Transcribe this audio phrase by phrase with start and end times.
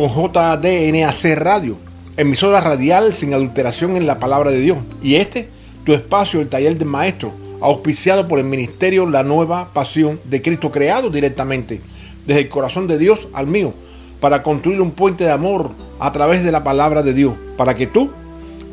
[0.00, 1.76] con JDNAC Radio,
[2.16, 4.78] emisora radial sin adulteración en la palabra de Dios.
[5.02, 5.50] Y este,
[5.84, 10.70] tu espacio, el taller del maestro, auspiciado por el ministerio La Nueva Pasión de Cristo,
[10.70, 11.82] creado directamente
[12.26, 13.74] desde el corazón de Dios al mío,
[14.22, 17.86] para construir un puente de amor a través de la palabra de Dios, para que
[17.86, 18.10] tú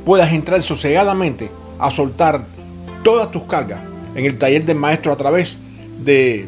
[0.06, 2.46] puedas entrar sosegadamente a soltar
[3.04, 3.82] todas tus cargas
[4.16, 5.58] en el taller del maestro a través
[6.06, 6.48] de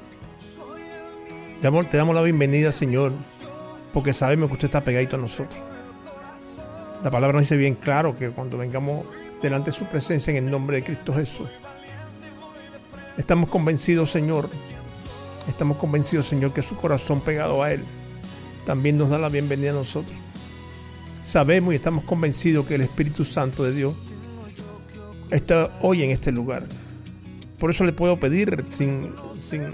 [1.61, 3.11] Te damos, te damos la bienvenida, Señor,
[3.93, 5.61] porque sabemos que usted está pegadito a nosotros.
[7.03, 9.05] La palabra nos dice bien claro que cuando vengamos
[9.43, 11.47] delante de su presencia en el nombre de Cristo Jesús,
[13.15, 14.49] estamos convencidos, Señor,
[15.47, 17.83] estamos convencidos, Señor, que su corazón pegado a Él
[18.65, 20.17] también nos da la bienvenida a nosotros.
[21.23, 23.93] Sabemos y estamos convencidos que el Espíritu Santo de Dios
[25.29, 26.63] está hoy en este lugar.
[27.59, 29.71] Por eso le puedo pedir sin, sin,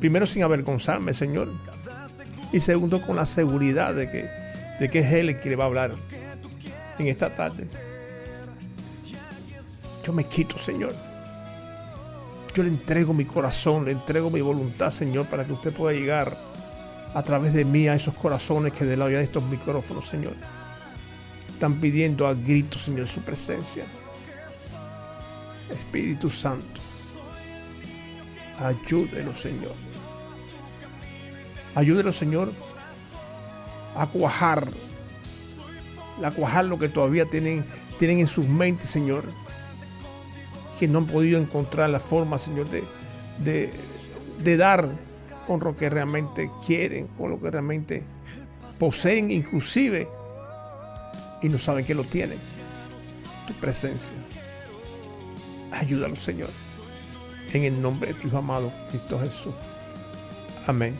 [0.00, 1.48] primero sin avergonzarme, Señor.
[2.52, 4.28] Y segundo, con la seguridad de que,
[4.80, 5.94] de que es Él el que le va a hablar
[6.98, 7.68] en esta tarde.
[10.04, 10.94] Yo me quito, Señor.
[12.54, 16.36] Yo le entrego mi corazón, le entrego mi voluntad, Señor, para que usted pueda llegar
[17.14, 20.34] a través de mí a esos corazones que de la de estos micrófonos, Señor,
[21.52, 23.84] están pidiendo a gritos, Señor, su presencia.
[25.70, 26.80] Espíritu Santo,
[28.58, 29.74] ayúdelo, Señor.
[31.74, 32.52] Ayúdelo, Señor,
[33.94, 34.68] a cuajar,
[36.22, 37.64] a cuajar lo que todavía tienen,
[37.98, 39.24] tienen en sus mentes, Señor,
[40.78, 43.70] que no han podido encontrar la forma, Señor, de,
[44.42, 44.88] de dar
[45.46, 48.02] con lo que realmente quieren, con lo que realmente
[48.78, 50.08] poseen, inclusive,
[51.42, 52.38] y no saben que lo tienen.
[53.46, 54.16] Tu presencia.
[55.72, 56.50] Ayúdalo, Señor.
[57.52, 59.54] En el nombre de tu amado, Cristo Jesús.
[60.66, 60.96] Amén.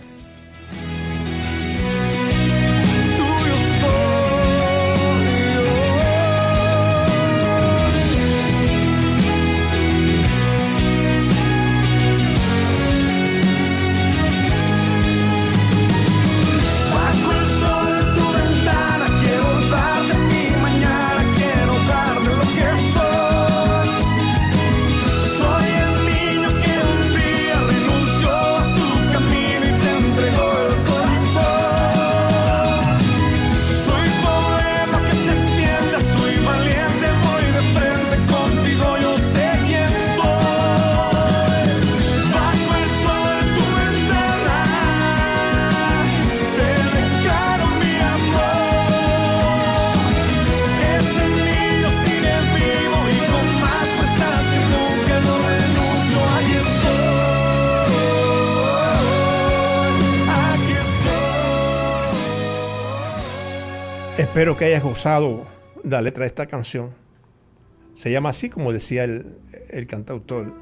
[64.38, 65.48] Espero que hayas gozado
[65.82, 66.94] la letra de esta canción.
[67.94, 69.36] Se llama así como decía el,
[69.68, 70.54] el cantautor,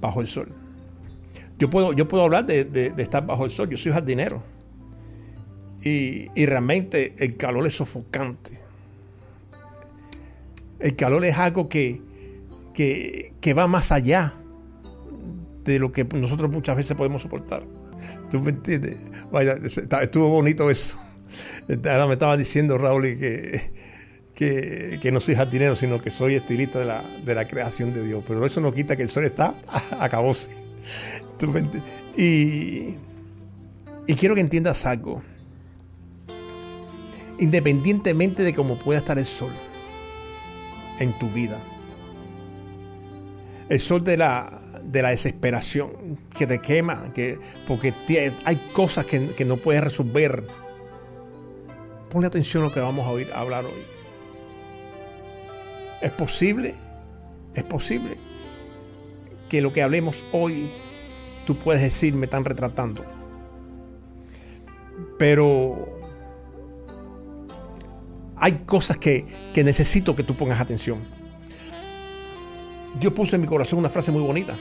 [0.00, 0.48] Bajo el Sol.
[1.56, 4.42] Yo puedo, yo puedo hablar de, de, estar bajo el sol, yo soy jardinero.
[5.82, 8.58] Y, y realmente el calor es sofocante.
[10.80, 12.02] El calor es algo que,
[12.74, 14.34] que, que, va más allá
[15.62, 17.62] de lo que nosotros muchas veces podemos soportar.
[18.32, 18.96] ¿Tú me entiendes?
[19.30, 21.05] Vaya, estuvo bonito eso.
[21.68, 26.84] Ahora me estaba diciendo Raúl que, que, no soy jardinero, sino que soy estilista de
[26.84, 28.22] la, de la creación de Dios.
[28.26, 29.54] Pero eso no quita que el sol está
[30.00, 30.50] acabóse.
[32.16, 32.96] Y,
[34.06, 35.22] y quiero que entiendas algo.
[37.38, 39.52] Independientemente de cómo pueda estar el sol
[40.98, 41.58] en tu vida,
[43.68, 47.92] el sol de la, de la desesperación que te quema, que, porque
[48.44, 50.44] hay cosas que, que no puedes resolver.
[52.16, 53.82] Ponle atención a lo que vamos a oír hablar hoy.
[56.00, 56.74] Es posible,
[57.54, 58.16] es posible
[59.50, 60.70] que lo que hablemos hoy
[61.44, 63.04] tú puedes decir, me están retratando.
[65.18, 65.88] Pero
[68.36, 71.06] hay cosas que, necesito que tú pongas atención.
[72.98, 74.56] Yo puse en mi corazón una frase muy bonita.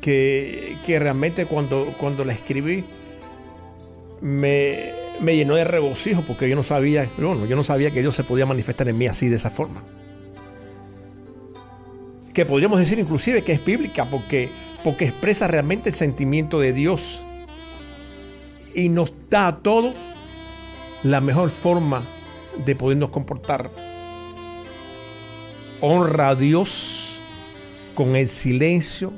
[0.00, 2.86] Que, realmente cuando, cuando la escribí
[4.22, 8.14] me, me, llenó de regocijo porque yo no sabía, bueno, yo no sabía que Dios
[8.14, 9.82] se podía manifestar en mí así de esa forma.
[12.32, 14.50] Que podríamos decir inclusive que es bíblica porque
[14.86, 17.24] porque expresa realmente el sentimiento de Dios
[18.72, 19.92] y nos da a todo
[21.02, 22.04] la mejor forma
[22.64, 23.68] de podernos comportar.
[25.80, 27.18] Honra a Dios
[27.96, 29.12] con el silencio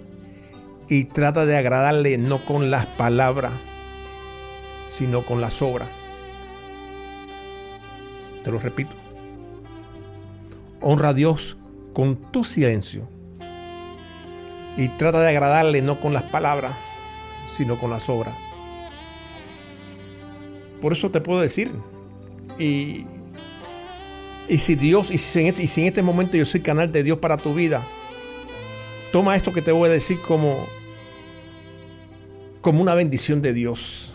[0.88, 3.52] y trata de agradarle no con las palabras,
[4.88, 5.88] sino con las obras.
[8.42, 8.96] Te lo repito.
[10.80, 11.58] Honra a Dios
[11.92, 13.08] con tu silencio
[14.76, 16.72] y trata de agradarle no con las palabras,
[17.52, 18.34] sino con las obras.
[20.80, 21.72] Por eso te puedo decir,
[22.58, 23.04] y,
[24.48, 26.92] y si Dios, y si, en este, y si en este momento yo soy canal
[26.92, 27.82] de Dios para tu vida,
[29.10, 30.64] toma esto que te voy a decir como,
[32.60, 34.14] como una bendición de Dios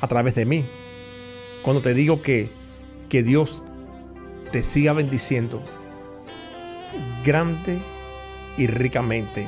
[0.00, 0.64] a través de mí.
[1.62, 2.50] Cuando te digo que,
[3.08, 3.62] que Dios
[4.50, 5.62] te siga bendiciendo
[7.24, 7.78] grande
[8.56, 9.46] y ricamente.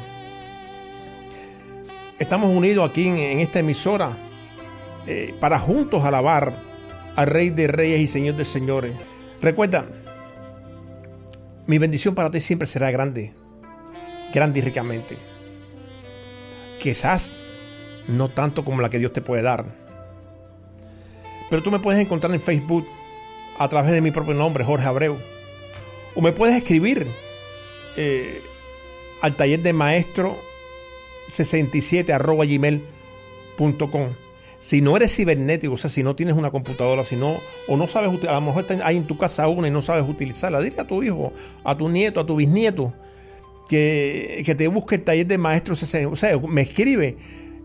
[2.18, 4.16] Estamos unidos aquí en, esta emisora
[5.06, 6.54] eh, para juntos alabar
[7.16, 8.94] al Rey de Reyes y Señor de Señores.
[9.40, 9.86] Recuerda,
[11.66, 13.34] mi bendición para ti siempre será grande,
[14.34, 15.16] grande y ricamente.
[16.78, 17.34] Quizás
[18.06, 19.64] no tanto como la que Dios te puede dar.
[21.50, 22.86] Pero tú me puedes encontrar en Facebook
[23.58, 25.18] a través de mi propio nombre, Jorge Abreu.
[26.14, 27.06] O me puedes escribir
[27.96, 28.40] eh,
[29.20, 30.38] al taller de maestro
[31.28, 34.14] 67 arroba gmail.com.
[34.58, 37.36] Si no eres cibernético, o sea, si no tienes una computadora, si no,
[37.66, 40.60] o no sabes, a lo mejor hay en tu casa una y no sabes utilizarla,
[40.60, 41.32] dile a tu hijo,
[41.64, 42.92] a tu nieto, a tu bisnieto,
[43.68, 47.16] que, que te busque el taller de maestro 67, o sea, me escribe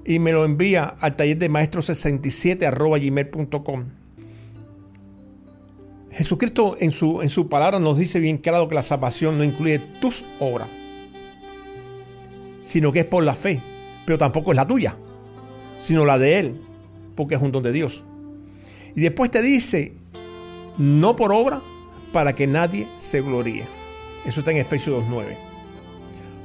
[0.05, 3.85] y me lo envía al taller de maestro 67 arroba gmail.com.
[6.12, 9.79] Jesucristo en su, en su palabra nos dice bien claro que la salvación no incluye
[10.00, 10.69] tus obras
[12.65, 13.62] sino que es por la fe,
[14.05, 14.97] pero tampoco es la tuya,
[15.77, 16.62] sino la de Él,
[17.15, 18.03] porque es un don de Dios.
[18.95, 19.93] Y después te dice,
[20.77, 21.62] no por obra,
[22.12, 23.67] para que nadie se gloríe.
[24.25, 25.38] Eso está en Efesios 2.9.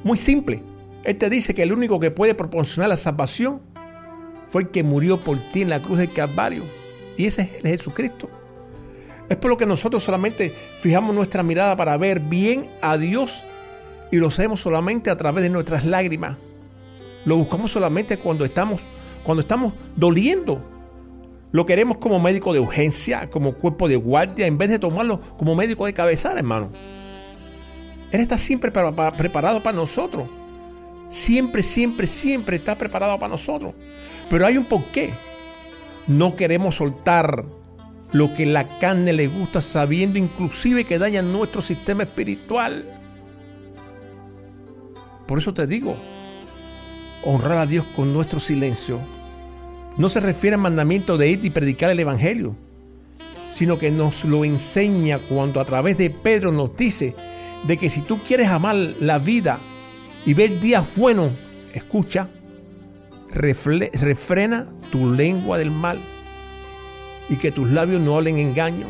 [0.05, 0.63] Muy simple.
[1.05, 3.61] Él te dice que el único que puede proporcionar la salvación
[4.49, 6.65] fue el que murió por ti en la cruz del Calvario.
[7.17, 8.29] Y ese es Jesucristo.
[9.29, 13.45] Es por lo que nosotros solamente fijamos nuestra mirada para ver bien a Dios
[14.11, 16.37] y lo hacemos solamente a través de nuestras lágrimas.
[17.25, 18.83] Lo buscamos solamente cuando estamos,
[19.23, 20.61] cuando estamos doliendo.
[21.53, 25.55] Lo queremos como médico de urgencia, como cuerpo de guardia, en vez de tomarlo como
[25.55, 26.73] médico de cabezal, hermano.
[28.11, 30.29] Él está siempre preparado para nosotros.
[31.11, 33.75] Siempre, siempre, siempre está preparado para nosotros.
[34.31, 35.11] Pero hay un porqué.
[36.07, 37.45] No queremos soltar
[38.13, 42.85] lo que la carne le gusta, sabiendo inclusive que daña nuestro sistema espiritual.
[45.27, 45.97] Por eso te digo,
[47.25, 49.01] honrar a Dios con nuestro silencio
[49.97, 52.55] no se refiere al mandamiento de ir y predicar el Evangelio,
[53.49, 57.17] sino que nos lo enseña cuando a través de Pedro nos dice
[57.65, 59.59] de que si tú quieres amar la vida
[60.27, 61.33] y ver días buenos,
[61.73, 62.29] escucha,
[63.31, 66.01] refrena tu lengua del mal
[67.29, 68.89] y que tus labios no hablen engaño.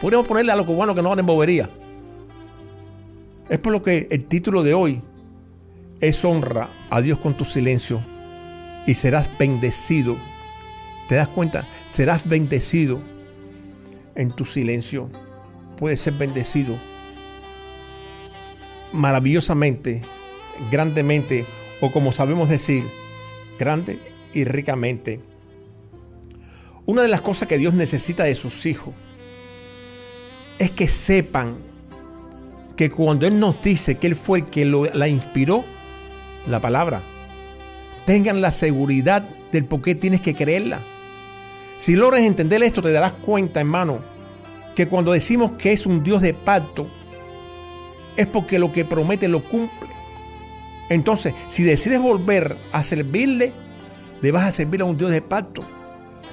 [0.00, 1.70] Podríamos ponerle a los cubanos que no hablen bobería.
[3.48, 5.00] Es por lo que el título de hoy
[6.00, 8.00] es honra a Dios con tu silencio
[8.86, 10.16] y serás bendecido.
[11.08, 11.64] ¿Te das cuenta?
[11.86, 13.00] Serás bendecido
[14.14, 15.08] en tu silencio.
[15.78, 16.76] Puedes ser bendecido
[18.92, 20.02] maravillosamente,
[20.70, 21.44] grandemente,
[21.80, 22.84] o como sabemos decir,
[23.58, 23.98] grande
[24.32, 25.20] y ricamente.
[26.84, 28.94] Una de las cosas que Dios necesita de sus hijos
[30.58, 31.58] es que sepan
[32.76, 35.64] que cuando Él nos dice que Él fue el que la inspiró,
[36.46, 37.02] la palabra,
[38.04, 40.80] tengan la seguridad del por qué tienes que creerla.
[41.78, 44.00] Si logras entender esto, te darás cuenta, hermano,
[44.74, 46.86] que cuando decimos que es un Dios de pacto,
[48.16, 49.85] es porque lo que promete lo cumple.
[50.88, 53.52] Entonces, si decides volver a servirle,
[54.20, 55.62] le vas a servir a un Dios de pacto.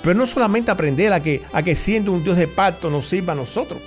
[0.01, 3.33] Pero no solamente aprender a que, a que siendo un Dios de pacto nos sirva
[3.33, 3.81] a nosotros.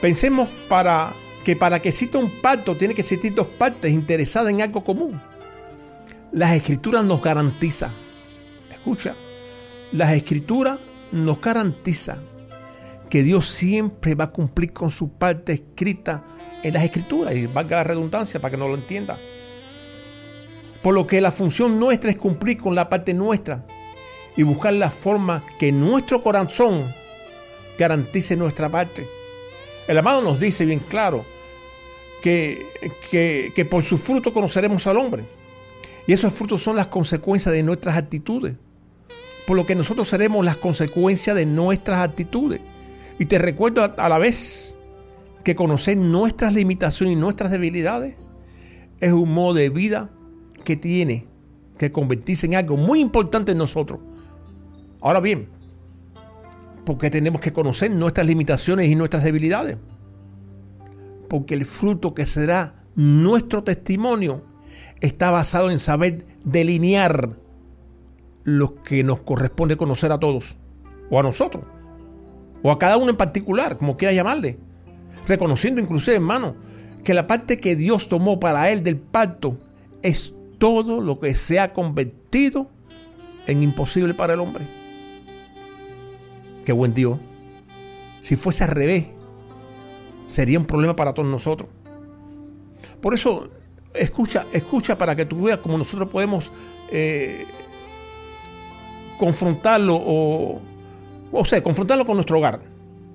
[0.00, 1.12] Pensemos para
[1.44, 5.20] que para que exista un pacto tiene que existir dos partes interesadas en algo común.
[6.32, 7.90] Las escrituras nos garantizan,
[8.70, 9.14] escucha,
[9.92, 10.78] las escrituras
[11.10, 12.20] nos garantizan
[13.10, 16.24] que Dios siempre va a cumplir con su parte escrita
[16.62, 19.18] en las escrituras, y valga la redundancia para que no lo entienda.
[20.82, 23.64] Por lo que la función nuestra es cumplir con la parte nuestra
[24.36, 26.84] y buscar la forma que nuestro corazón
[27.78, 29.06] garantice nuestra parte.
[29.86, 31.24] El amado nos dice bien claro
[32.22, 32.66] que,
[33.10, 35.24] que, que por su fruto conoceremos al hombre.
[36.06, 38.56] Y esos frutos son las consecuencias de nuestras actitudes.
[39.46, 42.60] Por lo que nosotros seremos las consecuencias de nuestras actitudes.
[43.18, 44.76] Y te recuerdo a la vez
[45.44, 48.14] que conocer nuestras limitaciones y nuestras debilidades
[49.00, 50.10] es un modo de vida
[50.62, 51.26] que tiene
[51.78, 54.00] que convertirse en algo muy importante en nosotros.
[55.00, 55.48] Ahora bien,
[56.84, 59.76] porque tenemos que conocer nuestras limitaciones y nuestras debilidades?
[61.28, 64.42] Porque el fruto que será nuestro testimonio
[65.00, 67.30] está basado en saber delinear
[68.44, 70.56] lo que nos corresponde conocer a todos,
[71.10, 71.64] o a nosotros,
[72.62, 74.58] o a cada uno en particular, como quiera llamarle
[75.26, 76.54] reconociendo inclusive, hermano,
[77.04, 79.58] que la parte que Dios tomó para él del pacto
[80.02, 82.70] es todo lo que se ha convertido
[83.48, 84.64] en imposible para el hombre.
[86.64, 87.18] Qué buen Dios.
[88.20, 89.06] Si fuese al revés,
[90.28, 91.68] sería un problema para todos nosotros.
[93.00, 93.50] Por eso,
[93.92, 96.52] escucha, escucha para que tú veas cómo nosotros podemos
[96.92, 97.44] eh,
[99.18, 100.62] confrontarlo o,
[101.32, 102.60] o sea, confrontarlo con nuestro hogar.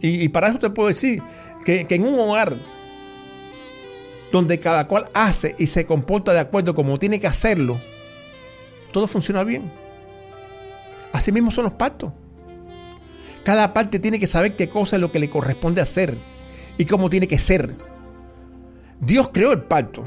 [0.01, 1.23] Y, y para eso te puedo decir
[1.63, 2.57] que, en un hogar
[4.31, 7.79] donde cada cual hace y se comporta de acuerdo como tiene que hacerlo,
[8.91, 9.71] todo funciona bien.
[11.13, 12.13] Así mismo son los pactos.
[13.43, 16.17] Cada parte tiene que saber qué cosa es lo que le corresponde hacer
[16.77, 17.75] y cómo tiene que ser.
[18.99, 20.03] Dios creó el pacto.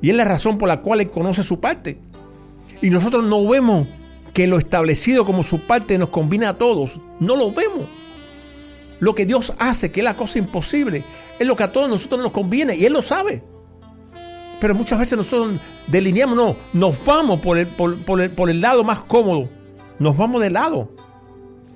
[0.00, 1.98] Y es la razón por la cual Él conoce su parte.
[2.80, 3.88] Y nosotros no vemos
[4.34, 7.00] que lo establecido como su parte nos combina a todos.
[7.18, 7.86] No lo vemos.
[9.00, 11.04] Lo que Dios hace, que es la cosa imposible,
[11.38, 13.42] es lo que a todos nosotros nos conviene y Él lo sabe.
[14.60, 19.48] Pero muchas veces nosotros delineamos, no, nos vamos por el, por, el, lado más cómodo.
[19.98, 20.90] Nos vamos de lado.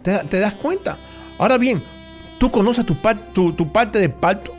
[0.02, 0.96] ¿Te, das cuenta?
[1.38, 1.82] Ahora bien,
[2.38, 2.94] ¿tú conoces tu,
[3.52, 4.54] tu, parte del pacto?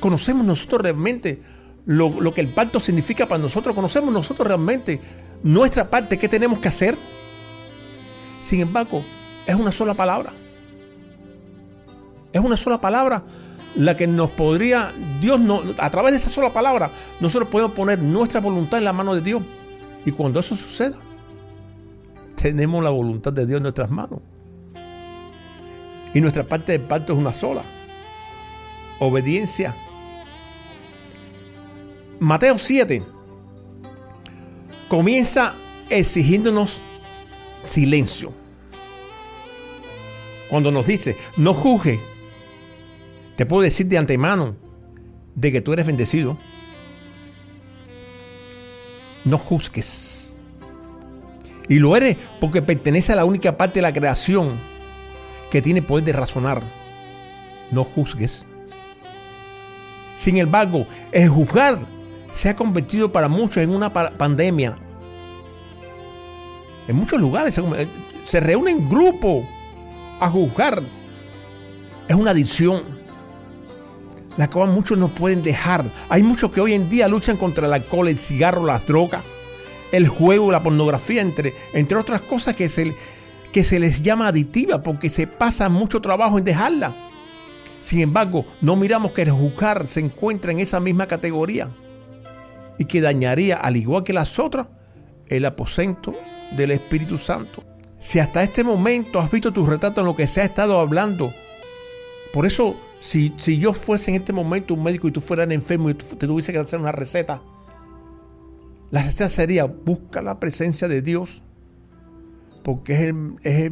[0.00, 1.40] ¿Conocemos nosotros realmente
[1.86, 3.76] lo, lo, que el pacto significa para nosotros?
[3.76, 5.00] ¿Conocemos nosotros realmente
[5.44, 6.18] nuestra parte?
[6.18, 6.98] ¿Qué tenemos que hacer?
[8.40, 9.04] Sin embargo,
[9.46, 10.32] es una sola palabra.
[12.32, 13.22] Es una sola palabra
[13.76, 18.00] la que nos podría, Dios no, a través de esa sola palabra, nosotros podemos poner
[18.00, 19.42] nuestra voluntad en la mano de Dios.
[20.04, 20.96] Y cuando eso suceda,
[22.34, 24.20] tenemos la voluntad de Dios en nuestras manos.
[26.12, 27.62] Y nuestra parte del pacto es una sola.
[28.98, 29.74] Obediencia.
[32.18, 33.02] Mateo 7
[34.88, 35.54] comienza
[35.88, 36.82] exigiéndonos
[37.62, 38.34] silencio.
[40.50, 42.00] Cuando nos dice, no juzgue
[43.40, 44.54] te puedo decir de antemano
[45.34, 46.36] de que tú eres bendecido.
[49.24, 50.36] No juzgues.
[51.66, 54.58] Y lo eres porque pertenece a la única parte de la creación
[55.50, 56.60] que tiene poder de razonar.
[57.70, 58.44] No juzgues.
[60.16, 61.78] Sin embargo, el juzgar
[62.34, 64.76] se ha convertido para muchos en una pandemia.
[66.86, 67.58] En muchos lugares
[68.22, 69.46] se reúnen grupos
[70.20, 70.82] a juzgar.
[72.06, 72.99] Es una adicción
[74.40, 75.84] la cual muchos no pueden dejar.
[76.08, 79.22] Hay muchos que hoy en día luchan contra el alcohol, el cigarro, las drogas,
[79.92, 82.96] el juego, la pornografía, entre, entre otras cosas que, se,
[83.52, 86.94] que se les llama aditiva porque se pasa mucho trabajo en dejarla.
[87.82, 91.68] Sin embargo, no miramos que el juzgar se encuentra en esa misma categoría
[92.78, 94.68] y que dañaría, al igual que las otras,
[95.28, 96.14] el aposento
[96.56, 97.62] del Espíritu Santo.
[97.98, 101.30] Si hasta este momento has visto tu retrato en lo que se ha estado hablando,
[102.32, 105.90] por eso, si, si yo fuese en este momento un médico y tú fueras enfermo
[105.90, 107.42] y te tuviese que hacer una receta,
[108.90, 111.42] la receta sería busca la presencia de Dios
[112.62, 112.92] porque
[113.42, 113.70] es,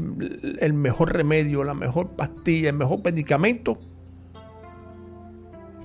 [0.60, 3.78] el, mejor remedio, la mejor pastilla, el mejor medicamento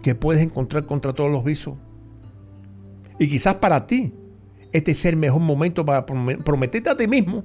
[0.01, 1.75] que puedes encontrar contra todos los vicios.
[3.19, 4.13] Y quizás para ti,
[4.71, 7.43] este es el mejor momento para prometerte a ti mismo.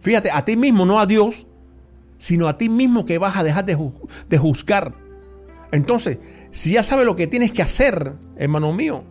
[0.00, 1.46] Fíjate, a ti mismo, no a Dios,
[2.18, 3.78] sino a ti mismo que vas a dejar de,
[4.28, 5.05] de juzgar.
[5.72, 6.18] Entonces,
[6.50, 9.04] si ya sabes lo que tienes que hacer, hermano mío,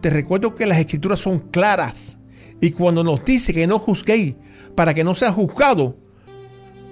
[0.00, 2.18] te recuerdo que las escrituras son claras.
[2.60, 4.34] Y cuando nos dice que no juzguéis
[4.74, 5.96] para que no sea juzgado,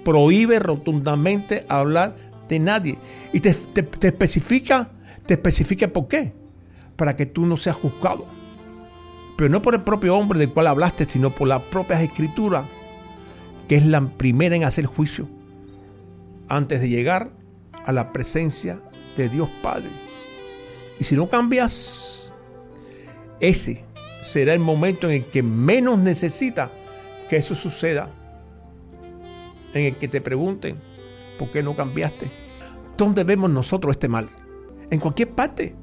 [0.03, 2.15] prohíbe rotundamente hablar
[2.47, 2.97] de nadie.
[3.31, 3.55] Y te,
[4.01, 4.89] especifica,
[5.25, 6.33] te especifica por qué.
[6.95, 8.25] Para que tú no seas juzgado.
[9.37, 12.65] Pero no por el propio hombre del cual hablaste, sino por la propia escritura,
[13.67, 15.27] que es la primera en hacer juicio,
[16.47, 17.31] antes de llegar
[17.85, 18.79] a la presencia
[19.15, 19.89] de Dios Padre.
[20.99, 22.33] Y si no cambias,
[23.39, 23.83] ese
[24.21, 26.71] será el momento en el que menos necesita
[27.29, 28.09] que eso suceda,
[29.73, 30.79] en el que te pregunten,
[31.37, 32.31] ¿por qué no cambiaste?
[32.97, 34.29] ¿Dónde vemos nosotros este mal?
[34.89, 35.75] En cualquier parte.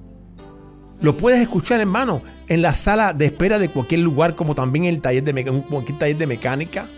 [1.01, 4.95] Lo puedes escuchar, hermano, en la sala de espera de cualquier lugar, como también en
[4.95, 6.88] el taller de, cualquier taller de mecánica.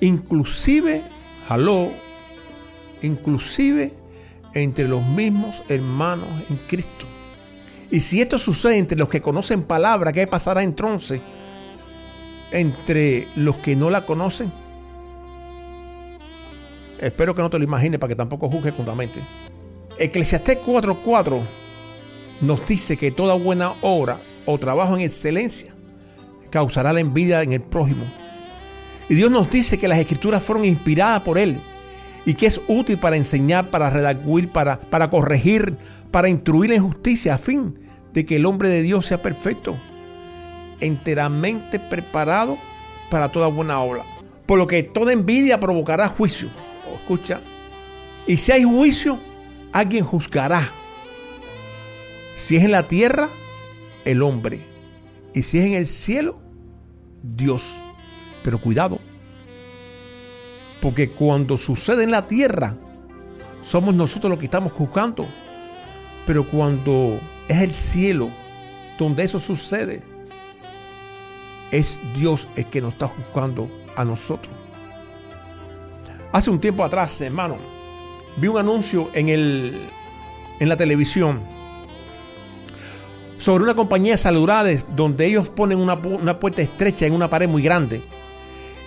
[0.00, 1.02] Inclusive,
[1.48, 1.88] aló,
[3.00, 3.94] inclusive
[4.62, 7.06] entre los mismos hermanos en Cristo.
[7.90, 11.20] Y si esto sucede entre los que conocen palabra, ¿qué pasará entonces
[12.50, 14.52] entre los que no la conocen?
[16.98, 19.20] Espero que no te lo imagines para que tampoco juzgues juntamente.
[19.98, 21.40] Eclesiastés 4:4
[22.40, 25.72] nos dice que toda buena obra o trabajo en excelencia
[26.50, 28.04] causará la envidia en el prójimo.
[29.08, 31.58] Y Dios nos dice que las escrituras fueron inspiradas por Él
[32.28, 35.78] y que es útil para enseñar, para redactar, para, para corregir,
[36.10, 37.78] para instruir en justicia a fin
[38.12, 39.74] de que el hombre de Dios sea perfecto,
[40.78, 42.58] enteramente preparado
[43.10, 44.04] para toda buena obra.
[44.44, 46.50] Por lo que toda envidia provocará juicio.
[46.94, 47.40] escucha.
[48.26, 49.18] Y si hay juicio,
[49.72, 50.70] alguien juzgará.
[52.34, 53.30] Si es en la tierra,
[54.04, 54.66] el hombre.
[55.32, 56.38] Y si es en el cielo,
[57.22, 57.74] Dios.
[58.44, 59.00] Pero cuidado.
[60.80, 62.76] Porque cuando sucede en la tierra,
[63.62, 65.26] somos nosotros los que estamos juzgando.
[66.26, 68.28] Pero cuando es el cielo
[68.98, 70.02] donde eso sucede,
[71.70, 74.54] es Dios el que nos está juzgando a nosotros.
[76.32, 77.56] Hace un tiempo atrás, hermano,
[78.36, 79.80] vi un anuncio en, el,
[80.60, 81.40] en la televisión
[83.38, 87.48] sobre una compañía de saludades donde ellos ponen una, una puerta estrecha en una pared
[87.48, 88.02] muy grande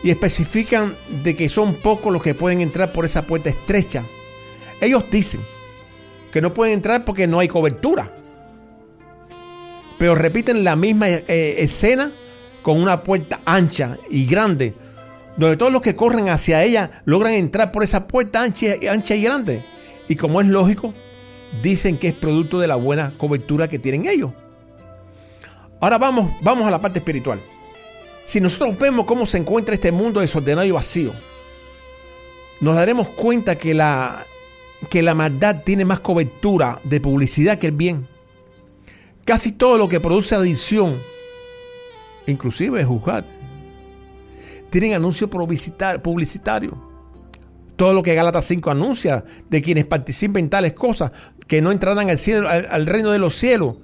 [0.03, 4.03] y especifican de que son pocos los que pueden entrar por esa puerta estrecha.
[4.79, 5.41] Ellos dicen
[6.31, 8.11] que no pueden entrar porque no hay cobertura.
[9.97, 12.11] Pero repiten la misma eh, escena
[12.63, 14.73] con una puerta ancha y grande,
[15.37, 19.23] donde todos los que corren hacia ella logran entrar por esa puerta ancha, ancha y
[19.23, 19.63] grande.
[20.07, 20.93] Y como es lógico,
[21.61, 24.31] dicen que es producto de la buena cobertura que tienen ellos.
[25.79, 27.39] Ahora vamos, vamos a la parte espiritual.
[28.23, 31.13] Si nosotros vemos cómo se encuentra este mundo desordenado y vacío,
[32.59, 34.25] nos daremos cuenta que la,
[34.89, 38.07] que la maldad tiene más cobertura de publicidad que el bien.
[39.25, 40.97] Casi todo lo que produce adicción,
[42.27, 43.25] inclusive juzgar,
[44.69, 46.91] tienen anuncio publicitario.
[47.75, 51.11] Todo lo que Gálatas 5 anuncia de quienes participen en tales cosas,
[51.47, 53.77] que no entrarán al reino de los cielos,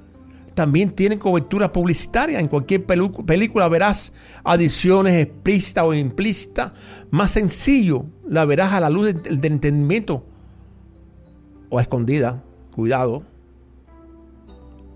[0.57, 2.39] también tienen cobertura publicitaria.
[2.39, 6.71] En cualquier película verás adiciones explícitas o implícitas.
[7.11, 10.25] Más sencillo, la verás a la luz del, entendimiento
[11.69, 12.43] o a escondida.
[12.71, 13.23] Cuidado.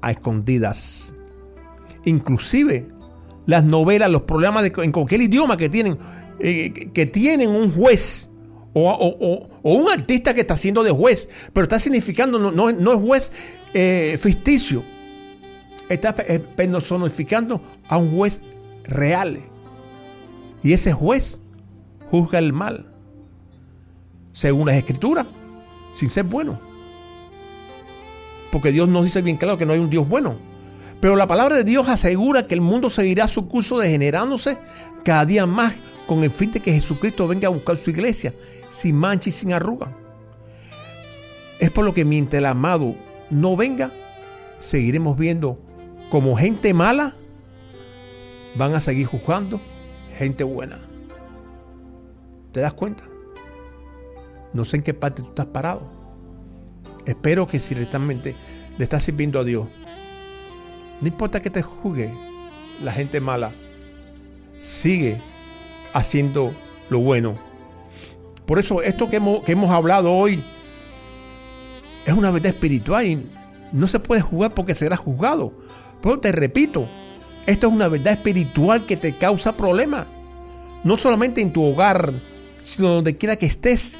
[0.01, 1.13] A escondidas.
[2.05, 2.89] Inclusive
[3.45, 5.95] las novelas, los programas de, en cualquier idioma que tienen,
[6.39, 8.31] eh, que tienen un juez
[8.73, 13.31] o, un artista que está haciendo de juez, pero está significando, no, no, es juez
[13.75, 14.83] eh, ficticio,
[15.93, 18.41] está personificando a un juez
[18.83, 19.39] real.
[20.63, 21.39] Y ese juez
[22.09, 22.85] juzga el mal,
[24.31, 25.27] según las escrituras,
[25.91, 26.59] sin ser bueno.
[28.51, 30.35] Porque Dios nos dice bien claro que no hay un Dios bueno.
[30.99, 34.57] Pero la palabra de Dios asegura que el mundo seguirá su curso degenerándose
[35.03, 35.73] cada día más
[36.05, 38.35] con el fin de que Jesucristo venga a buscar su iglesia
[38.69, 39.95] sin mancha y sin arruga.
[41.59, 42.95] Es por lo que mientras el amado
[43.29, 43.91] no venga,
[44.59, 45.59] seguiremos viendo
[46.11, 47.13] como gente mala
[48.55, 49.61] van a seguir juzgando
[50.17, 50.77] gente buena.
[52.51, 53.05] ¿Te das cuenta?
[54.51, 55.89] No sé en qué parte tú estás parado.
[57.05, 58.35] Espero que si realmente
[58.77, 59.69] le estás sirviendo a Dios,
[60.99, 62.13] no importa que te juzgue
[62.83, 63.53] la gente mala,
[64.59, 65.21] sigue
[65.93, 66.53] haciendo
[66.89, 67.35] lo bueno.
[68.45, 70.43] Por eso esto que hemos, que hemos hablado hoy
[72.05, 73.29] es una verdad espiritual y
[73.71, 75.53] no se puede juzgar porque será juzgado.
[76.01, 76.87] Pero te repito,
[77.45, 80.07] esto es una verdad espiritual que te causa problemas.
[80.83, 82.13] No solamente en tu hogar,
[82.59, 83.97] sino donde quiera que estés.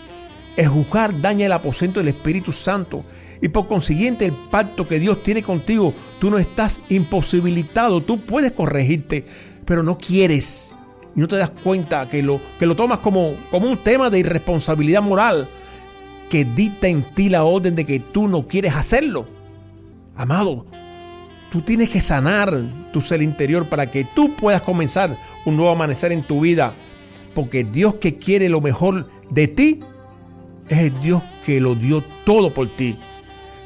[0.58, 3.04] El juzgar daña el aposento del Espíritu Santo.
[3.42, 8.02] Y por consiguiente el pacto que Dios tiene contigo, tú no estás imposibilitado.
[8.04, 9.26] Tú puedes corregirte,
[9.66, 10.76] pero no quieres.
[11.16, 14.20] Y no te das cuenta que lo, que lo tomas como, como un tema de
[14.20, 15.50] irresponsabilidad moral
[16.30, 19.28] que dicta en ti la orden de que tú no quieres hacerlo.
[20.16, 20.66] Amado,
[21.52, 26.14] Tú tienes que sanar tu ser interior para que tú puedas comenzar un nuevo amanecer
[26.14, 26.74] en tu vida.
[27.36, 29.82] Porque Dios que quiere lo mejor de ti
[30.70, 32.98] es el Dios que lo dio todo por ti.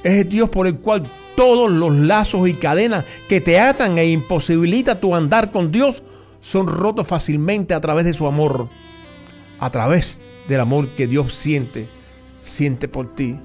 [0.04, 4.10] Es el Dios por el cual todos los lazos y cadenas que te atan e
[4.10, 6.02] imposibilita tu andar con Dios
[6.42, 8.68] son rotos fácilmente a través de su amor.
[9.60, 10.18] A través
[10.48, 11.88] del amor que Dios siente,
[12.42, 13.36] siente por ti.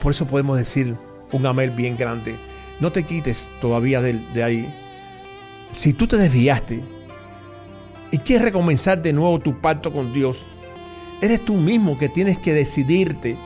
[0.00, 0.96] Por eso podemos decir
[1.30, 2.51] un amén bien grande.
[2.82, 4.68] No te quites todavía de, ahí.
[5.70, 6.82] Si tú te desviaste
[8.10, 10.48] y quieres recomenzar de nuevo tu pacto con Dios,
[11.20, 13.36] eres tú mismo que tienes que decidirte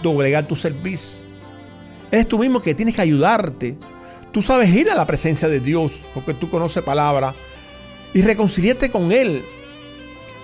[0.00, 1.26] doblegar tu servicio.
[2.12, 3.76] Eres tú mismo que tienes que ayudarte.
[4.30, 7.34] Tú sabes ir a la presencia de Dios porque tú conoces palabra
[8.14, 9.42] y reconciliarte con Él.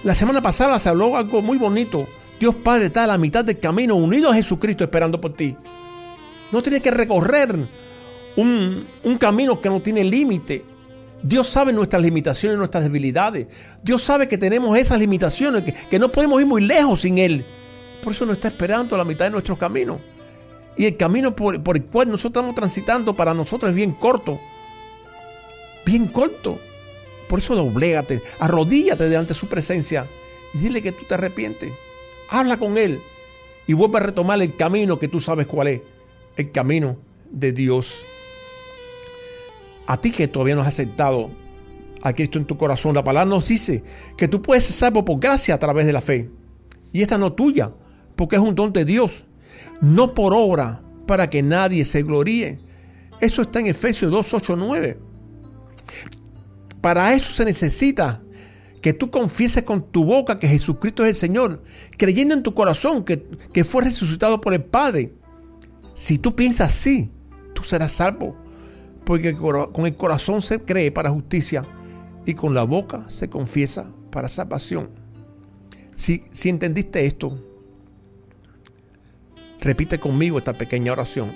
[0.03, 2.09] La semana pasada se habló algo muy bonito.
[2.41, 5.57] Dios Padre está a la mitad del camino unido a Jesucristo esperando por ti.
[6.51, 7.69] No tienes que recorrer
[8.37, 8.87] un,
[9.19, 10.65] camino que no tiene límite.
[11.23, 13.47] Dios sabe nuestras limitaciones nuestras debilidades.
[13.83, 17.45] Dios sabe que tenemos esas limitaciones, que, no podemos ir muy lejos sin Él.
[18.03, 20.01] Por eso nos está esperando la mitad de nuestro camino.
[20.77, 24.41] Y el camino por, el cual nosotros estamos transitando para nosotros es bien corto.
[25.85, 26.59] Bien corto.
[27.29, 30.07] Por eso doblégate, arrodíllate delante de su presencia
[30.55, 31.73] y dile que tú te arrepientes.
[32.29, 33.01] Habla con Él
[33.67, 35.81] y vuelve a retomar el camino que tú sabes cuál es.
[36.37, 36.97] El camino
[37.31, 38.05] de Dios
[39.91, 41.33] a ti que todavía no has aceptado
[42.01, 43.83] a Cristo en tu corazón, la palabra nos dice
[44.17, 46.31] que tú puedes ser salvo por gracia a través de la fe.
[46.93, 47.73] Y esta no es tuya,
[48.15, 49.25] porque es un don de Dios,
[49.81, 52.61] no por obra, para que nadie se gloríe.
[53.21, 54.99] Eso está en Efesios 2, 8, 9.
[56.81, 58.23] Para eso se necesita
[58.81, 61.65] que tú confieses con tu boca que Jesucristo es el Señor,
[61.99, 65.15] creyendo en tu corazón que, que fue resucitado por el Padre.
[65.95, 67.11] Si tú piensas así,
[67.55, 68.37] tú serás salvo
[69.05, 71.65] porque con el corazón se cree para justicia
[72.27, 74.91] y con la boca se confiesa para salvación.
[75.97, 77.39] Si, si entendiste esto,
[79.61, 81.33] repite conmigo esta pequeña oración.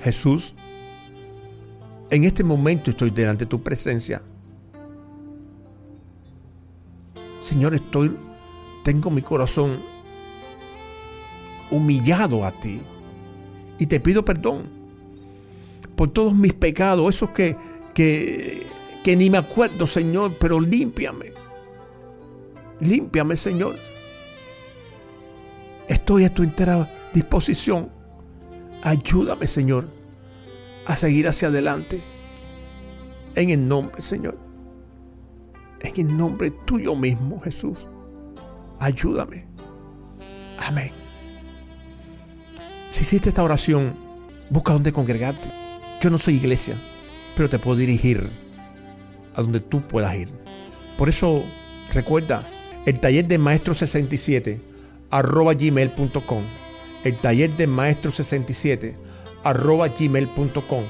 [0.00, 0.54] Jesús,
[2.10, 4.22] en este momento estoy delante de tu presencia.
[7.40, 8.16] Señor, estoy,
[8.84, 9.80] tengo mi corazón
[11.70, 12.80] humillado a ti
[13.78, 14.81] y te pido perdón
[15.96, 17.56] por todos mis pecados, esos que,
[17.94, 18.66] que,
[19.02, 21.32] que ni me acuerdo, Señor, pero límpiame.
[22.80, 23.76] Límpiame, Señor.
[25.88, 27.90] Estoy a tu entera disposición.
[28.82, 29.88] Ayúdame, Señor,
[30.86, 32.02] a seguir hacia adelante.
[33.34, 34.38] En el nombre, Señor.
[35.80, 37.78] En el nombre tuyo mismo, Jesús.
[38.78, 39.46] Ayúdame.
[40.58, 40.92] Amén.
[42.90, 43.96] Si hiciste esta oración,
[44.50, 45.61] busca donde congregarte.
[46.02, 46.74] Yo no soy iglesia,
[47.36, 48.28] pero te puedo dirigir
[49.36, 50.28] a donde tú puedas ir.
[50.98, 51.44] Por eso
[51.92, 52.46] recuerda
[52.86, 54.60] el taller de maestro 67
[55.10, 56.42] arroba gmail.com
[57.04, 58.96] el taller de maestro 67
[59.44, 60.82] arroba gmail.com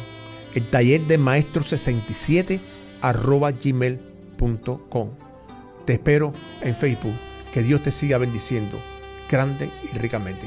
[0.55, 2.61] el taller de maestro 67
[3.03, 5.11] arroba gmail.com
[5.85, 7.15] te espero en Facebook.
[7.53, 8.81] Que Dios te siga bendiciendo
[9.29, 10.47] grande y ricamente